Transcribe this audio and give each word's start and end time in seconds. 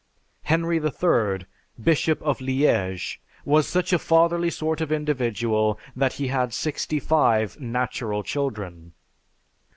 Henry 0.41 0.77
III, 0.83 1.45
Bishop 1.79 2.23
of 2.23 2.41
Liege, 2.41 3.21
was 3.45 3.67
such 3.67 3.93
a 3.93 3.99
fatherly 3.99 4.49
sort 4.49 4.81
of 4.81 4.91
individual 4.91 5.77
that 5.95 6.13
he 6.13 6.29
had 6.29 6.55
sixty 6.55 6.99
five 6.99 7.59
"natural 7.59 8.23
children!" 8.23 8.93